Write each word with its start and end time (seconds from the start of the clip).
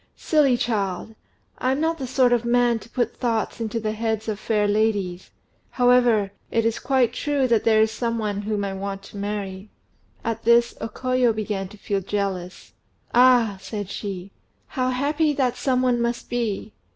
"Silly 0.15 0.57
child! 0.57 1.13
I'm 1.59 1.79
not 1.79 1.99
the 1.99 2.07
sort 2.07 2.33
of 2.33 2.43
man 2.43 2.79
to 2.79 2.89
put 2.89 3.15
thoughts 3.17 3.61
into 3.61 3.79
the 3.79 3.91
heads 3.91 4.27
of 4.27 4.39
fair 4.39 4.67
ladies. 4.67 5.29
However, 5.69 6.31
it 6.49 6.65
is 6.65 6.79
quite 6.79 7.13
true 7.13 7.47
that 7.47 7.65
there 7.65 7.79
is 7.83 7.91
some 7.91 8.17
one 8.17 8.41
whom 8.41 8.65
I 8.65 8.73
want 8.73 9.03
to 9.03 9.17
marry." 9.17 9.69
At 10.23 10.43
this 10.43 10.73
O 10.81 10.89
Koyo 10.89 11.33
began 11.33 11.67
to 11.67 11.77
feel 11.77 12.01
jealous. 12.01 12.73
"Ah!" 13.13 13.59
said 13.61 13.91
she, 13.91 14.31
"how 14.69 14.89
happy 14.89 15.33
that 15.33 15.55
some 15.55 15.83
one 15.83 16.01
must 16.01 16.31
be! 16.31 16.73